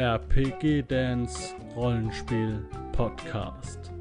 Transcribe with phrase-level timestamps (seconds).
[0.00, 3.92] RPG Dance Rollenspiel Podcast.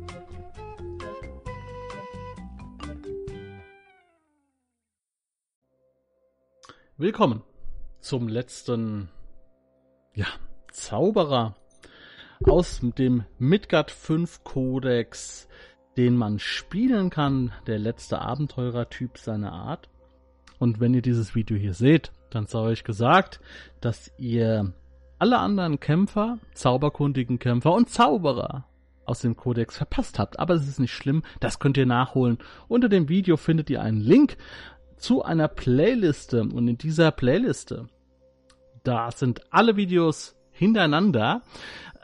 [6.95, 7.43] Willkommen
[7.99, 9.09] zum letzten
[10.15, 10.27] ja,
[10.71, 11.57] Zauberer
[12.45, 15.49] aus dem Midgard 5 Kodex,
[15.97, 19.89] den man spielen kann, der letzte Abenteurertyp seiner Art.
[20.59, 23.41] Und wenn ihr dieses Video hier seht, dann sei euch gesagt,
[23.81, 24.73] dass ihr
[25.19, 28.65] alle anderen Kämpfer, zauberkundigen Kämpfer und Zauberer
[29.05, 30.39] aus dem Kodex verpasst habt.
[30.39, 32.37] Aber es ist nicht schlimm, das könnt ihr nachholen.
[32.67, 34.37] Unter dem Video findet ihr einen Link
[34.97, 37.87] zu einer Playliste und in dieser Playliste,
[38.83, 41.41] da sind alle Videos hintereinander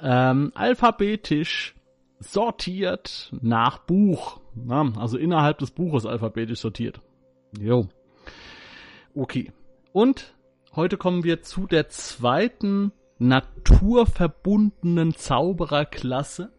[0.02, 1.76] ähm, alphabetisch
[2.20, 4.40] sortiert nach Buch.
[4.56, 7.02] Na, also innerhalb des Buches alphabetisch sortiert.
[7.60, 7.88] Jo.
[9.14, 9.52] Okay.
[9.92, 10.34] Und
[10.76, 16.52] heute kommen wir zu der zweiten naturverbundenen Zaubererklasse,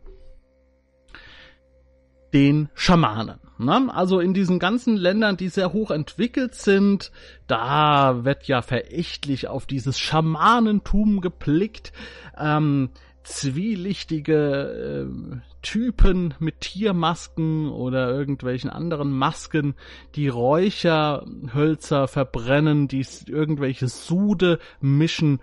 [2.33, 3.41] den Schamanen.
[3.59, 3.89] Ne?
[3.93, 7.13] Also in diesen ganzen Ländern, die sehr hoch entwickelt sind,
[7.47, 11.93] da wird ja verächtlich auf dieses Schamanentum geblickt.
[12.37, 12.91] Ähm,
[13.27, 19.75] zwielichtige äh, Typen mit Tiermasken oder irgendwelchen anderen Masken,
[20.15, 25.41] die Räucherhölzer verbrennen, die irgendwelche Sude mischen,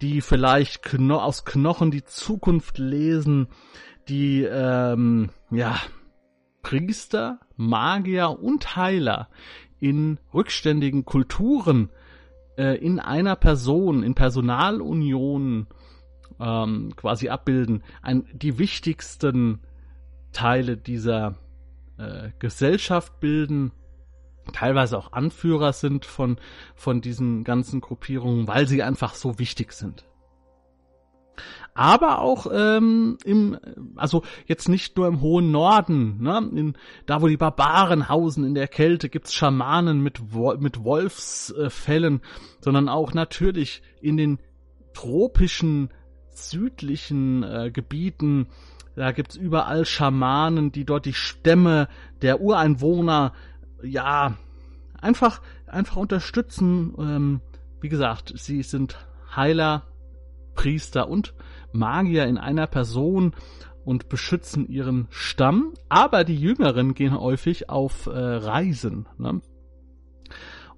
[0.00, 3.48] die vielleicht Kno aus Knochen die Zukunft lesen,
[4.08, 5.76] die ähm, ja
[6.62, 9.28] Priester, Magier und Heiler
[9.78, 11.90] in rückständigen Kulturen
[12.56, 15.66] äh, in einer Person, in Personalunionen
[16.38, 19.60] ähm, quasi abbilden, ein, die wichtigsten
[20.32, 21.36] Teile dieser
[21.98, 23.72] äh, Gesellschaft bilden,
[24.52, 26.38] teilweise auch Anführer sind von,
[26.74, 30.04] von diesen ganzen Gruppierungen, weil sie einfach so wichtig sind.
[31.72, 33.56] Aber auch ähm, im,
[33.96, 36.50] also jetzt nicht nur im hohen Norden, ne?
[36.54, 40.20] in, da wo die Barbaren hausen in der Kälte, gibt's Schamanen mit,
[40.58, 42.26] mit Wolfsfällen, äh,
[42.60, 44.38] sondern auch natürlich in den
[44.92, 45.90] tropischen
[46.34, 48.48] südlichen äh, Gebieten,
[48.96, 51.88] da gibt's überall Schamanen, die dort die Stämme
[52.22, 53.32] der Ureinwohner,
[53.82, 54.36] ja,
[55.00, 56.94] einfach, einfach unterstützen.
[56.98, 57.40] Ähm,
[57.80, 58.98] wie gesagt, sie sind
[59.34, 59.82] Heiler,
[60.54, 61.34] Priester und
[61.72, 63.34] Magier in einer Person
[63.84, 65.74] und beschützen ihren Stamm.
[65.88, 69.06] Aber die Jüngeren gehen häufig auf äh, Reisen.
[69.18, 69.40] Ne?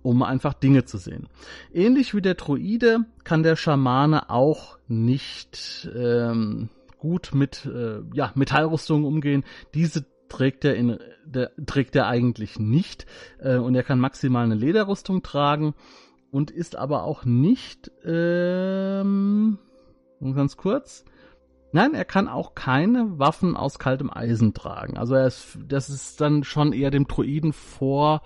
[0.03, 1.29] um einfach Dinge zu sehen.
[1.73, 9.05] Ähnlich wie der Druide kann der Schamane auch nicht ähm, gut mit äh, ja, Metallrüstungen
[9.05, 9.45] umgehen.
[9.75, 13.05] Diese trägt er in der, trägt er eigentlich nicht
[13.39, 15.75] äh, und er kann maximal eine Lederrüstung tragen
[16.31, 19.59] und ist aber auch nicht ähm,
[20.21, 21.05] ganz kurz
[21.75, 24.99] Nein, er kann auch keine Waffen aus kaltem Eisen tragen.
[24.99, 28.21] Also er ist, das ist dann schon eher dem Druiden vor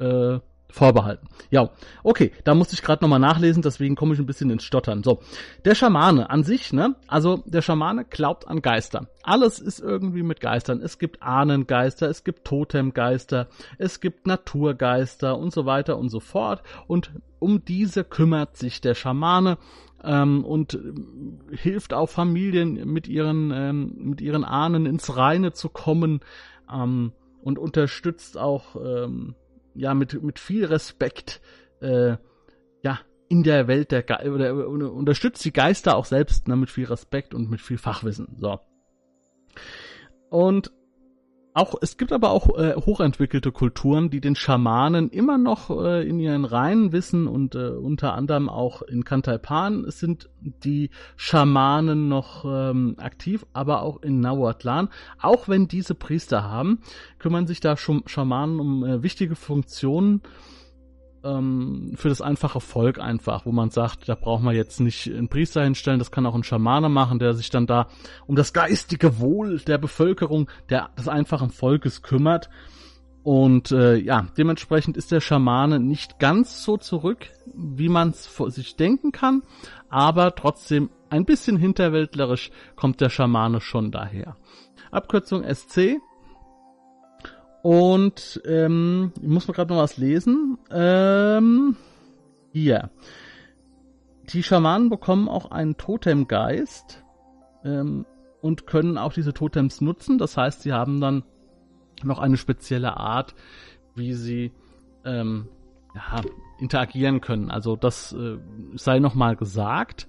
[0.00, 1.28] äh, vorbehalten.
[1.50, 1.70] Ja,
[2.02, 5.02] okay, da musste ich gerade nochmal nachlesen, deswegen komme ich ein bisschen ins Stottern.
[5.02, 5.20] So,
[5.64, 6.96] der Schamane an sich, ne?
[7.06, 9.08] Also der Schamane glaubt an Geister.
[9.22, 10.80] Alles ist irgendwie mit Geistern.
[10.80, 13.48] Es gibt Ahnengeister, es gibt Totemgeister,
[13.78, 16.62] es gibt Naturgeister und so weiter und so fort.
[16.86, 19.58] Und um diese kümmert sich der Schamane
[20.04, 20.78] ähm, und
[21.50, 26.20] hilft auch Familien mit ihren ähm, mit ihren Ahnen ins Reine zu kommen
[26.72, 29.34] ähm, und unterstützt auch ähm,
[29.74, 31.40] ja mit mit viel Respekt
[31.80, 32.16] äh,
[32.82, 36.70] ja in der Welt der Ge oder, oder unterstützt die Geister auch selbst ne, mit
[36.70, 38.58] viel Respekt und mit viel Fachwissen so.
[40.30, 40.72] Und
[41.52, 46.20] auch es gibt aber auch äh, hochentwickelte Kulturen, die den Schamanen immer noch äh, in
[46.20, 52.94] ihren Reihen wissen und äh, unter anderem auch in Kantalpan sind die Schamanen noch ähm,
[52.98, 54.88] aktiv, aber auch in Nahuatlan.
[55.20, 56.80] Auch wenn diese Priester haben,
[57.18, 60.22] kümmern sich da schon Schamanen um äh, wichtige Funktionen
[61.24, 65.28] ähm, für das einfache Volk einfach, wo man sagt, da braucht man jetzt nicht einen
[65.28, 67.88] Priester hinstellen, das kann auch ein Schamane machen, der sich dann da
[68.26, 72.48] um das geistige Wohl der Bevölkerung, der, des einfachen Volkes kümmert.
[73.22, 78.76] Und äh, ja, dementsprechend ist der Schamane nicht ganz so zurück, wie man es sich
[78.76, 79.42] denken kann,
[79.90, 84.36] aber trotzdem ein bisschen hinterwäldlerisch kommt der Schamane schon daher.
[84.90, 86.00] Abkürzung SC
[87.62, 90.58] und ähm, ich muss mal gerade noch was lesen.
[90.70, 91.76] Ähm,
[92.52, 92.90] hier.
[94.32, 97.04] Die Schamanen bekommen auch einen Totemgeist
[97.64, 98.06] ähm,
[98.40, 100.18] und können auch diese Totems nutzen.
[100.18, 101.24] Das heißt, sie haben dann
[102.02, 103.34] noch eine spezielle Art,
[103.94, 104.52] wie sie
[105.04, 105.48] ähm,
[105.94, 106.22] ja,
[106.58, 107.50] interagieren können.
[107.50, 108.38] Also das äh,
[108.74, 110.08] sei nochmal gesagt.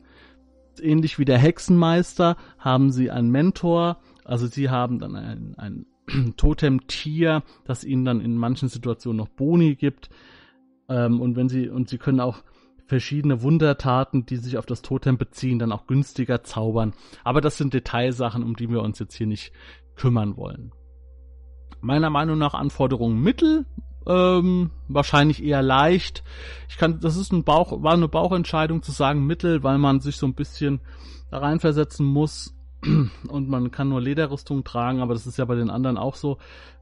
[0.80, 5.86] Ähnlich wie der Hexenmeister haben sie einen Mentor, also sie haben dann ein, ein
[6.38, 10.10] Totemtier, das ihnen dann in manchen Situationen noch Boni gibt.
[10.90, 12.44] Ähm, und wenn sie, und sie können auch
[12.86, 16.94] verschiedene Wundertaten, die sich auf das Totem beziehen, dann auch günstiger zaubern.
[17.24, 19.54] Aber das sind Detailsachen, um die wir uns jetzt hier nicht
[19.96, 20.74] kümmern wollen.
[21.80, 23.66] Meiner Meinung nach Anforderungen Mittel,
[24.06, 26.24] ähm, wahrscheinlich eher leicht.
[26.70, 30.18] Ich kann, das ist ein Bauch, war eine Bauchentscheidung zu sagen Mittel, weil man sich
[30.18, 30.82] so ein bisschen
[31.30, 32.54] da reinversetzen muss
[33.28, 36.38] und man kann nur Lederrüstung tragen, aber das ist ja bei den anderen auch so,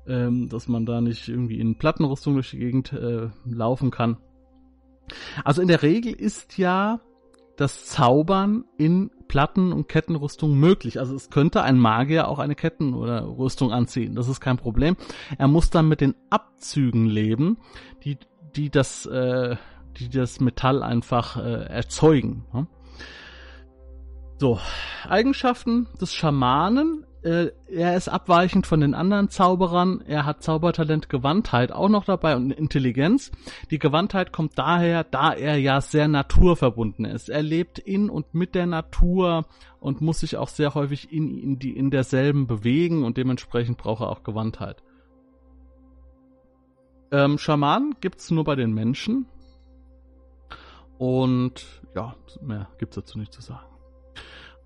[0.07, 4.17] ähm, dass man da nicht irgendwie in Plattenrüstung durch die Gegend äh, laufen kann.
[5.43, 6.99] Also in der Regel ist ja
[7.59, 10.99] das Zaubern in Platten- und Kettenrüstung möglich.
[10.99, 14.15] Also es könnte ein Magier auch eine Ketten- oder Rüstung anziehen.
[14.15, 14.95] Das ist kein Problem.
[15.37, 17.57] Er muss dann mit den Abzügen leben,
[18.03, 18.17] die,
[18.55, 19.57] die das, äh,
[19.97, 22.45] die das Metall einfach äh, erzeugen.
[22.53, 22.67] Ne?
[24.39, 24.57] So,
[25.07, 30.01] Eigenschaften des Schamanen äh, er ist abweichend von den anderen Zauberern.
[30.07, 33.31] Er hat Zaubertalent Gewandtheit auch noch dabei und Intelligenz.
[33.71, 37.27] Die Gewandtheit kommt daher, da er ja sehr naturverbunden ist.
[37.27, 39.45] Er lebt in und mit der Natur
[39.81, 44.01] und muss sich auch sehr häufig in, in, die, in derselben bewegen und dementsprechend braucht
[44.01, 44.81] er auch Gewandtheit.
[47.11, 49.25] Ähm, Schaman gibt's nur bei den Menschen.
[50.97, 51.65] Und
[51.95, 53.68] ja, mehr gibt's dazu nicht zu sagen.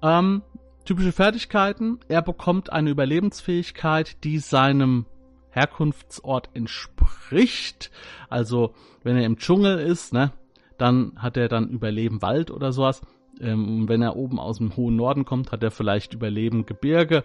[0.03, 0.43] Ähm,
[0.85, 1.99] Typische Fertigkeiten.
[2.09, 5.05] Er bekommt eine Überlebensfähigkeit, die seinem
[5.51, 7.89] Herkunftsort entspricht.
[8.29, 10.33] Also, wenn er im Dschungel ist, ne,
[10.77, 13.01] dann hat er dann Überleben Wald oder sowas.
[13.39, 17.23] Ähm, wenn er oben aus dem hohen Norden kommt, hat er vielleicht Überleben Gebirge,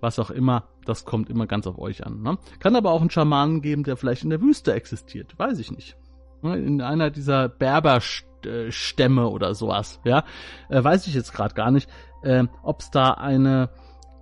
[0.00, 0.68] was auch immer.
[0.84, 2.20] Das kommt immer ganz auf euch an.
[2.20, 2.36] Ne?
[2.58, 5.38] Kann aber auch einen Schamanen geben, der vielleicht in der Wüste existiert.
[5.38, 5.96] Weiß ich nicht.
[6.42, 10.00] Ne, in einer dieser Berberstämme oder sowas.
[10.04, 10.24] Ja,
[10.68, 11.88] äh, weiß ich jetzt gerade gar nicht
[12.22, 13.70] äh, ob es da eine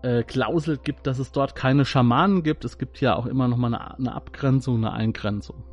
[0.03, 2.65] äh, Klausel gibt, dass es dort keine Schamanen gibt.
[2.65, 5.65] Es gibt ja auch immer noch mal eine, eine Abgrenzung, eine Eingrenzung.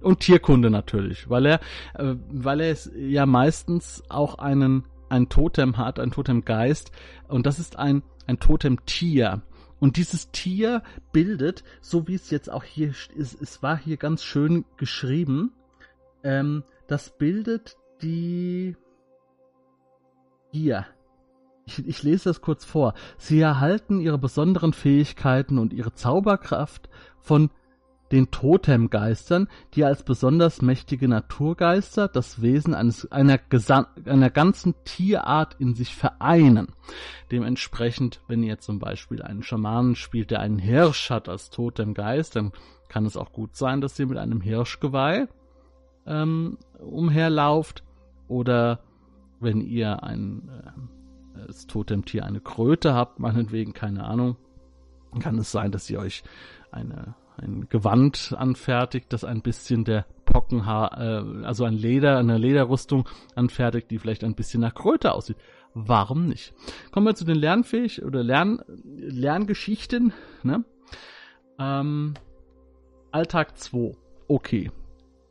[0.00, 1.60] Und Tierkunde natürlich, weil er,
[1.94, 6.92] äh, weil er es ja meistens auch einen ein Totem hat, ein Totemgeist,
[7.28, 9.40] und das ist ein ein Totemtier.
[9.80, 10.82] Und dieses Tier
[11.12, 15.52] bildet, so wie es jetzt auch hier ist, es war hier ganz schön geschrieben,
[16.22, 18.76] ähm, das bildet die
[20.50, 20.86] hier.
[21.66, 22.94] Ich, ich lese das kurz vor.
[23.18, 26.88] Sie erhalten ihre besonderen Fähigkeiten und ihre Zauberkraft
[27.20, 27.50] von
[28.10, 33.38] den Totemgeistern, die als besonders mächtige Naturgeister das Wesen eines, einer,
[34.06, 36.68] einer ganzen Tierart in sich vereinen.
[37.30, 42.52] Dementsprechend, wenn ihr zum Beispiel einen Schamanen spielt, der einen Hirsch hat als Totemgeist, dann
[42.88, 45.28] kann es auch gut sein, dass ihr mit einem Hirschgeweih
[46.08, 47.84] ähm, umherlauft
[48.26, 48.80] oder
[49.40, 54.36] wenn ihr ein äh, das Totemtier eine Kröte habt, meinetwegen, keine Ahnung,
[55.20, 56.22] kann es sein, dass ihr euch
[56.70, 63.08] eine, ein Gewand anfertigt, das ein bisschen der Pockenhaar, äh, also ein Leder, eine Lederrüstung
[63.34, 65.36] anfertigt, die vielleicht ein bisschen nach Kröte aussieht.
[65.74, 66.54] Warum nicht?
[66.90, 70.12] Kommen wir zu den Lernfähig oder Lern, Lerngeschichten.
[70.42, 70.64] Ne?
[71.58, 72.14] Ähm,
[73.12, 73.92] Alltag 2.
[74.26, 74.70] Okay.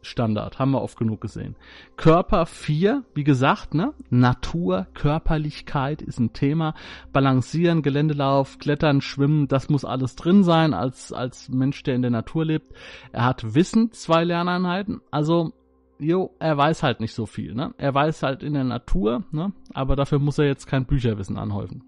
[0.07, 1.55] Standard, haben wir oft genug gesehen.
[1.95, 3.93] Körper 4, wie gesagt, ne?
[4.09, 6.73] Natur, Körperlichkeit ist ein Thema.
[7.13, 12.11] Balancieren, Geländelauf, Klettern, Schwimmen, das muss alles drin sein als, als Mensch, der in der
[12.11, 12.73] Natur lebt.
[13.11, 15.01] Er hat Wissen, zwei Lerneinheiten.
[15.11, 15.53] Also,
[15.99, 17.73] jo, er weiß halt nicht so viel, ne?
[17.77, 19.51] Er weiß halt in der Natur, ne?
[19.73, 21.83] Aber dafür muss er jetzt kein Bücherwissen anhäufen.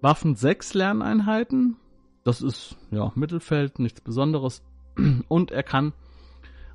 [0.00, 1.76] Waffen 6 Lerneinheiten.
[2.24, 4.62] Das ist, ja, Mittelfeld, nichts Besonderes.
[5.28, 5.92] Und er kann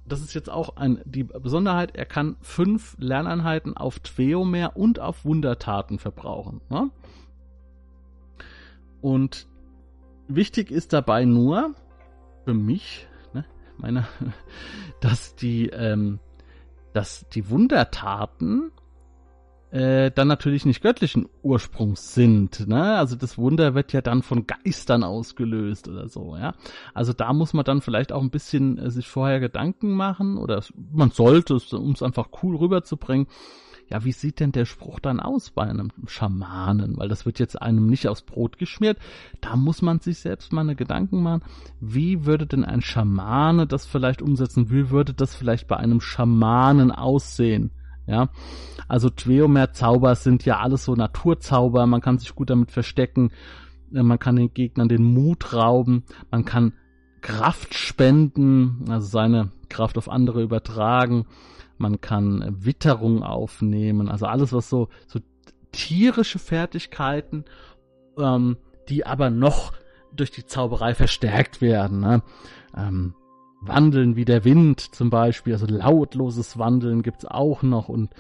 [0.06, 5.24] das ist jetzt auch ein, die Besonderheit, er kann fünf Lerneinheiten auf Tweomer und auf
[5.26, 6.62] Wundertaten verbrauchen.
[6.70, 6.90] Ne?
[9.02, 9.48] Und
[10.28, 11.74] wichtig ist dabei nur,
[12.46, 13.46] für mich, ne,
[13.78, 14.08] meine,
[15.02, 16.20] dass die, ähm,
[16.94, 18.72] dass die Wundertaten
[19.74, 22.68] äh, dann natürlich nicht göttlichen Ursprungs sind.
[22.68, 22.96] Ne?
[22.96, 26.38] Also das Wunder wird ja dann von Geistern ausgelöst oder so.
[26.38, 26.54] Ja,
[26.94, 30.64] also da muss man dann vielleicht auch ein bisschen äh, sich vorher Gedanken machen oder
[30.92, 33.26] man sollte es, um es einfach cool rüberzubringen.
[33.90, 36.98] Ja, wie sieht denn der Spruch dann aus bei einem Schamanen?
[36.98, 39.00] Weil das wird jetzt einem nicht aufs Brot geschmiert.
[39.42, 41.42] Da muss man sich selbst mal eine Gedanken machen.
[41.80, 44.70] Wie würde denn ein Schamane das vielleicht umsetzen?
[44.70, 47.72] Wie würde das vielleicht bei einem Schamanen aussehen?
[48.06, 48.30] Ja,
[48.88, 53.32] also Tweomer-Zauber sind ja alles so Naturzauber, man kann sich gut damit verstecken,
[53.94, 56.74] äh, man kann den Gegnern den Mut rauben, man kann
[57.22, 61.26] Kraft spenden, also seine Kraft auf andere übertragen.
[61.78, 65.20] Man kann Witterung aufnehmen, also alles, was so, so
[65.72, 67.46] tierische Fertigkeiten,
[68.18, 68.58] ähm,
[68.90, 69.74] die aber noch
[70.16, 72.02] durch die Zauberei verstärkt werden.
[72.02, 72.22] Ne?
[72.78, 73.16] Ähm,
[73.66, 78.12] Wandeln wie der Wind zum Beispiel, also lautloses Wandeln gibt's auch noch und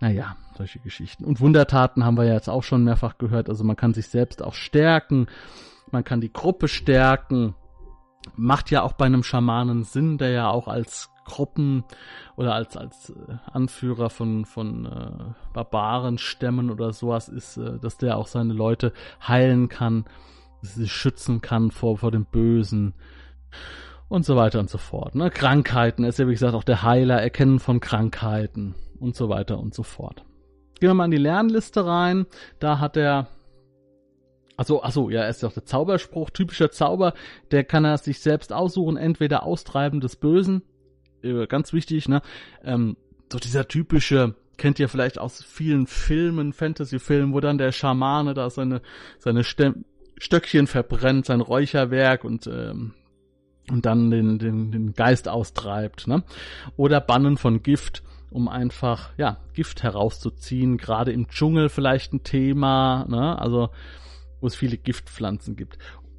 [0.00, 1.24] naja, solche Geschichten.
[1.24, 4.42] Und Wundertaten haben wir ja jetzt auch schon mehrfach gehört, also man kann sich selbst
[4.42, 5.26] auch stärken,
[5.90, 7.54] man kann die Gruppe stärken,
[8.36, 11.84] macht ja auch bei einem Schamanen Sinn, der ja auch als Gruppen
[12.36, 18.18] oder als als äh, Anführer von von äh, Barbarenstämmen oder sowas ist, äh, dass der
[18.18, 18.92] auch seine Leute
[19.26, 20.04] heilen kann,
[20.60, 22.94] sie schützen kann vor vor dem Bösen
[24.14, 25.14] und so weiter und so fort.
[25.14, 25.30] Ne?
[25.30, 29.74] Krankheiten, ist ja wie gesagt auch der Heiler, Erkennen von Krankheiten und so weiter und
[29.74, 30.24] so fort.
[30.80, 32.26] Gehen wir mal in die Lernliste rein.
[32.58, 33.28] Da hat er
[34.56, 37.14] also, achso, ja, er ist ja auch der Zauberspruch, typischer Zauber,
[37.50, 40.62] der kann er sich selbst aussuchen, entweder Austreiben des Bösen,
[41.24, 42.22] äh, ganz wichtig, ne,
[42.62, 42.96] ähm,
[43.32, 48.48] so dieser typische, kennt ihr vielleicht aus vielen Filmen, Fantasy-Filmen, wo dann der Schamane da
[48.48, 48.80] seine,
[49.18, 52.94] seine Stöckchen verbrennt, sein Räucherwerk und, ähm,
[53.70, 56.22] und dann den, den, den Geist austreibt, ne?
[56.76, 63.06] Oder Bannen von Gift, um einfach, ja, Gift herauszuziehen, gerade im Dschungel vielleicht ein Thema,
[63.08, 63.38] ne?
[63.38, 63.70] Also,
[64.40, 65.78] wo es viele Giftpflanzen gibt.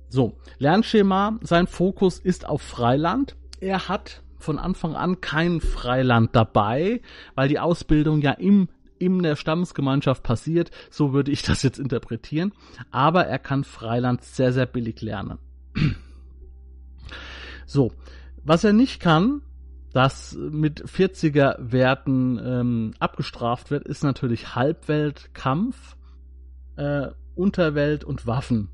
[0.10, 3.36] So, Lernschema, sein Fokus ist auf Freiland.
[3.60, 7.02] Er hat von Anfang an kein Freiland dabei,
[7.36, 12.54] weil die Ausbildung ja im in der Stammesgemeinschaft passiert, so würde ich das jetzt interpretieren,
[12.92, 15.38] aber er kann Freiland sehr, sehr billig lernen.
[17.66, 17.92] So,
[18.44, 19.42] was er nicht kann,
[19.94, 25.96] das mit 40er Werten ähm, abgestraft wird, ist natürlich Halbweltkampf,
[26.76, 28.70] äh, Unterwelt und Waffen.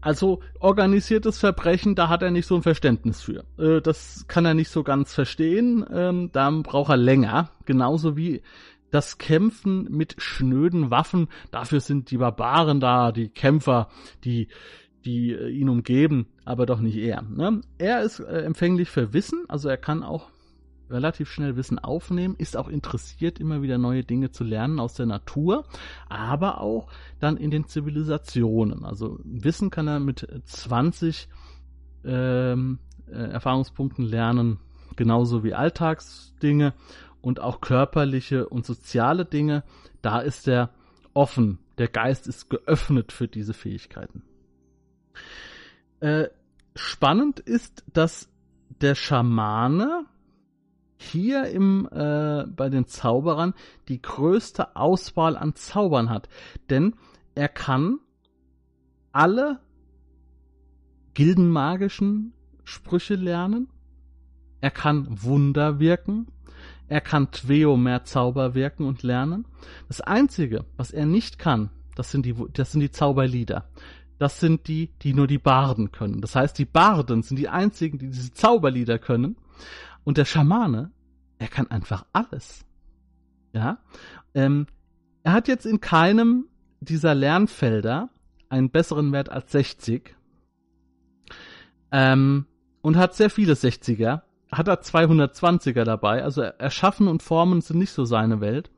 [0.00, 3.44] Also organisiertes Verbrechen, da hat er nicht so ein Verständnis für.
[3.58, 5.84] Äh, das kann er nicht so ganz verstehen.
[5.92, 7.50] Ähm, da braucht er länger.
[7.66, 8.42] Genauso wie
[8.90, 11.28] das Kämpfen mit schnöden Waffen.
[11.50, 13.88] Dafür sind die Barbaren da, die Kämpfer,
[14.24, 14.48] die
[15.04, 17.22] die äh, ihn umgeben, aber doch nicht er.
[17.22, 17.60] Ne?
[17.78, 20.30] Er ist äh, empfänglich für Wissen, also er kann auch
[20.92, 25.06] relativ schnell Wissen aufnehmen, ist auch interessiert, immer wieder neue Dinge zu lernen aus der
[25.06, 25.64] Natur,
[26.08, 28.84] aber auch dann in den Zivilisationen.
[28.84, 31.28] Also Wissen kann er mit 20
[32.04, 32.78] ähm,
[33.08, 34.58] äh, Erfahrungspunkten lernen,
[34.96, 36.74] genauso wie Alltagsdinge
[37.20, 39.64] und auch körperliche und soziale Dinge.
[40.02, 40.70] Da ist er
[41.14, 41.58] offen.
[41.78, 44.22] Der Geist ist geöffnet für diese Fähigkeiten.
[46.00, 46.28] Äh,
[46.74, 48.28] spannend ist, dass
[48.80, 50.06] der Schamane
[50.96, 53.54] hier im äh, bei den Zauberern
[53.88, 56.28] die größte Auswahl an Zaubern hat,
[56.70, 56.94] denn
[57.34, 57.98] er kann
[59.12, 59.60] alle
[61.14, 62.32] gildenmagischen
[62.64, 63.68] Sprüche lernen.
[64.60, 66.28] Er kann Wunder wirken.
[66.88, 69.46] Er kann Tweomer Zauber wirken und lernen.
[69.88, 73.66] Das einzige, was er nicht kann, das sind die, das sind die Zauberlieder
[74.22, 76.20] das sind die, die nur die Barden können.
[76.20, 79.36] Das heißt, die Barden sind die einzigen, die diese Zauberlieder können.
[80.04, 80.92] Und der Schamane,
[81.40, 82.64] er kann einfach alles.
[83.52, 83.78] Ja.
[84.32, 84.68] Ähm,
[85.24, 86.46] er hat jetzt in keinem
[86.78, 88.10] dieser Lernfelder
[88.48, 90.14] einen besseren Wert als 60.
[91.90, 92.46] Ähm,
[92.80, 94.22] und hat sehr viele 60er.
[94.52, 96.22] Hat er 220er dabei.
[96.22, 98.70] Also Erschaffen und Formen sind nicht so seine Welt.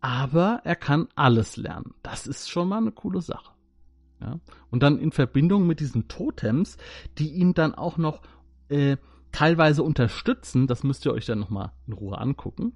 [0.00, 1.94] Aber er kann alles lernen.
[2.04, 3.53] Das ist schon mal eine coole Sache.
[4.20, 4.38] Ja?
[4.70, 6.76] Und dann in Verbindung mit diesen Totems,
[7.18, 8.22] die ihn dann auch noch
[8.68, 8.96] äh,
[9.32, 12.74] teilweise unterstützen, das müsst ihr euch dann nochmal in Ruhe angucken.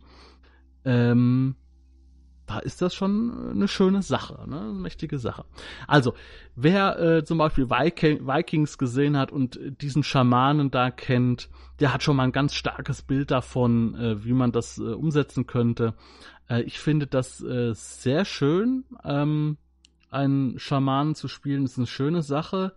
[0.84, 1.56] Ähm,
[2.48, 4.60] da ist das schon eine schöne Sache, ne?
[4.60, 5.44] eine mächtige Sache.
[5.86, 6.14] Also,
[6.56, 12.02] wer äh, zum Beispiel Viking, Vikings gesehen hat und diesen Schamanen da kennt, der hat
[12.02, 15.94] schon mal ein ganz starkes Bild davon, äh, wie man das äh, umsetzen könnte.
[16.48, 18.84] Äh, ich finde das äh, sehr schön.
[19.04, 19.58] Ähm,
[20.10, 22.74] einen Schamanen zu spielen, ist eine schöne Sache.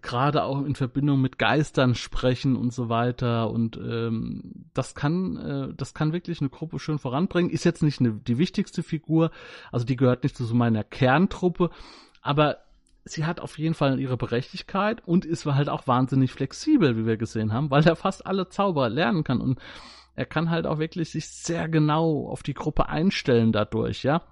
[0.00, 3.50] Gerade auch in Verbindung mit Geistern sprechen und so weiter.
[3.50, 7.50] Und ähm, das kann, äh, das kann wirklich eine Gruppe schön voranbringen.
[7.50, 9.32] Ist jetzt nicht eine, die wichtigste Figur,
[9.72, 11.70] also die gehört nicht zu so meiner Kerntruppe,
[12.22, 12.58] aber
[13.04, 17.16] sie hat auf jeden Fall ihre Berechtigkeit und ist halt auch wahnsinnig flexibel, wie wir
[17.16, 19.58] gesehen haben, weil er fast alle Zauber lernen kann und
[20.14, 24.22] er kann halt auch wirklich sich sehr genau auf die Gruppe einstellen dadurch, ja.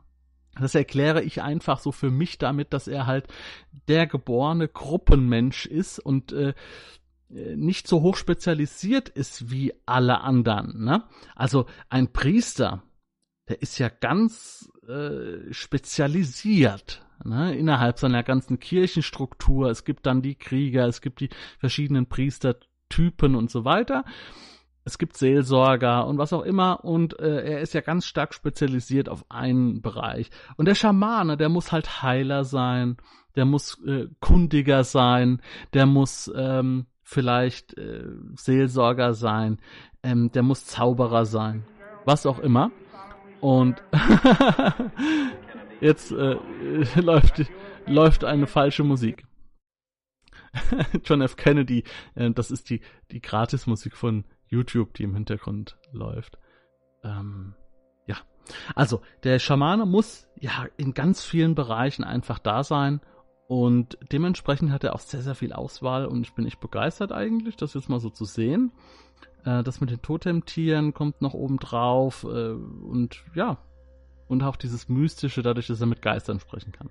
[0.58, 3.26] Das erkläre ich einfach so für mich damit, dass er halt
[3.88, 6.54] der geborene Gruppenmensch ist und äh,
[7.28, 10.84] nicht so hoch spezialisiert ist wie alle anderen.
[10.84, 11.04] Ne?
[11.34, 12.82] Also ein Priester,
[13.48, 17.56] der ist ja ganz äh, spezialisiert ne?
[17.56, 19.70] innerhalb seiner ganzen Kirchenstruktur.
[19.70, 24.04] Es gibt dann die Krieger, es gibt die verschiedenen Priestertypen und so weiter.
[24.87, 29.09] Es gibt Seelsorger und was auch immer und äh, er ist ja ganz stark spezialisiert
[29.09, 30.31] auf einen Bereich.
[30.57, 32.97] Und der Schamane, der muss halt Heiler sein,
[33.35, 35.43] der muss äh, kundiger sein,
[35.75, 38.05] der muss ähm, vielleicht äh,
[38.37, 39.59] Seelsorger sein,
[40.05, 41.64] ähm, der muss Zauberer sein,
[42.05, 42.71] was auch immer.
[43.40, 43.83] Und
[45.81, 46.37] jetzt äh,
[47.00, 47.45] läuft,
[47.87, 49.26] läuft eine falsche Musik.
[51.05, 51.35] John F.
[51.35, 51.83] Kennedy,
[52.14, 56.38] äh, das ist die, die Gratismusik von YouTube, die im Hintergrund läuft.
[57.03, 57.55] Ähm,
[58.07, 58.17] ja.
[58.75, 63.00] Also, der Schamane muss ja in ganz vielen Bereichen einfach da sein
[63.49, 67.57] und dementsprechend hat er auch sehr, sehr viel Auswahl und ich bin echt begeistert eigentlich,
[67.57, 68.73] das jetzt mal so zu sehen.
[69.45, 73.59] Äh, das mit den Totemtieren kommt noch oben drauf äh, und ja,
[74.29, 76.91] und auch dieses Mystische, dadurch, dass er mit Geistern sprechen kann.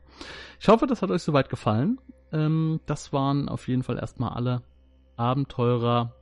[0.60, 2.00] Ich hoffe, das hat euch soweit gefallen.
[2.32, 4.62] Ähm, das waren auf jeden Fall erstmal alle
[5.18, 6.14] Abenteurer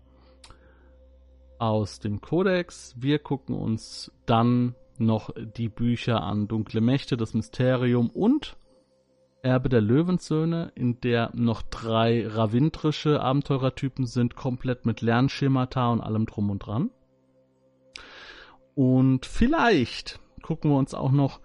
[1.64, 2.94] aus dem Kodex.
[2.98, 8.58] Wir gucken uns dann noch die Bücher an Dunkle Mächte, das Mysterium und
[9.44, 16.26] Erbe der Löwensöhne, in der noch drei ravintrische Abenteurertypen sind, komplett mit Lernschemata und allem
[16.26, 16.92] drum und dran.
[18.76, 21.40] Und vielleicht gucken wir uns auch noch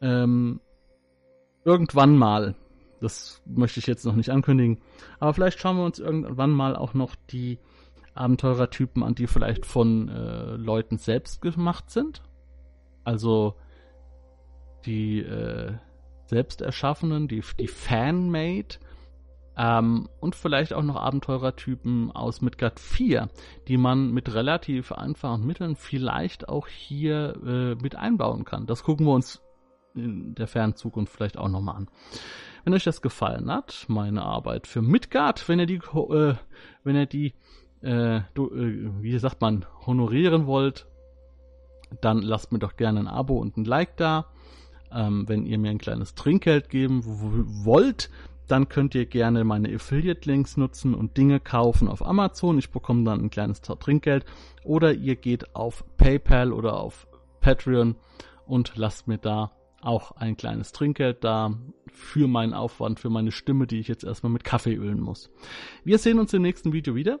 [0.00, 0.60] ähm,
[1.64, 2.54] irgendwann mal,
[3.00, 4.78] das möchte ich jetzt noch nicht ankündigen,
[5.18, 7.58] aber vielleicht schauen wir uns irgendwann mal auch noch die
[8.18, 12.22] Abenteurertypen an, die vielleicht von äh, Leuten selbst gemacht sind.
[13.04, 13.54] Also
[14.84, 15.72] die äh,
[16.26, 18.78] selbst die, die Fanmade.
[19.56, 23.28] Ähm, und vielleicht auch noch Abenteurertypen aus Midgard 4,
[23.66, 28.66] die man mit relativ einfachen Mitteln vielleicht auch hier äh, mit einbauen kann.
[28.66, 29.42] Das gucken wir uns
[29.94, 31.90] in der fernen Zukunft vielleicht auch nochmal an.
[32.62, 36.34] Wenn euch das gefallen hat, meine Arbeit für Midgard, wenn ihr die, äh,
[36.84, 37.34] wenn ihr die,
[37.82, 40.86] äh, du, äh, wie sagt man, honorieren wollt,
[42.00, 44.26] dann lasst mir doch gerne ein Abo und ein Like da.
[44.92, 48.10] Ähm, wenn ihr mir ein kleines Trinkgeld geben wollt,
[48.46, 52.58] dann könnt ihr gerne meine Affiliate-Links nutzen und Dinge kaufen auf Amazon.
[52.58, 54.24] Ich bekomme dann ein kleines Trinkgeld.
[54.64, 57.06] Oder ihr geht auf PayPal oder auf
[57.40, 57.96] Patreon
[58.46, 61.54] und lasst mir da auch ein kleines Trinkgeld da
[61.92, 65.30] für meinen Aufwand, für meine Stimme, die ich jetzt erstmal mit Kaffee ölen muss.
[65.84, 67.20] Wir sehen uns im nächsten Video wieder.